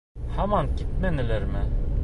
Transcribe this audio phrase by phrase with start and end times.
[0.37, 1.65] Һаман китмәнеләрме?